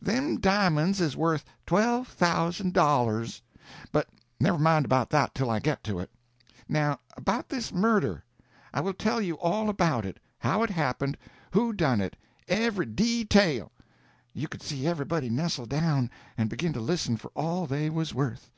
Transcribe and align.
Them 0.00 0.38
di'monds 0.38 1.00
is 1.00 1.16
worth 1.16 1.44
twelve 1.66 2.06
thousand 2.06 2.72
dollars. 2.74 3.42
But 3.90 4.08
never 4.38 4.56
mind 4.56 4.84
about 4.84 5.10
that 5.10 5.34
till 5.34 5.50
I 5.50 5.58
get 5.58 5.82
to 5.82 5.98
it. 5.98 6.12
Now 6.68 7.00
about 7.16 7.48
this 7.48 7.72
murder. 7.74 8.22
I 8.72 8.82
will 8.82 8.94
tell 8.94 9.20
you 9.20 9.36
all 9.40 9.68
about 9.68 10.06
it—how 10.06 10.62
it 10.62 10.70
happened—who 10.70 11.72
done 11.72 12.00
it—every 12.00 12.86
_de_tail." 12.86 13.70
You 14.32 14.46
could 14.46 14.62
see 14.62 14.86
everybody 14.86 15.28
nestle 15.28 15.66
now, 15.66 16.08
and 16.38 16.48
begin 16.48 16.72
to 16.74 16.80
listen 16.80 17.16
for 17.16 17.32
all 17.34 17.66
they 17.66 17.90
was 17.90 18.14
worth. 18.14 18.48